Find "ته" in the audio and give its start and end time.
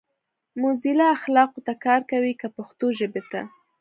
1.67-1.73, 3.31-3.41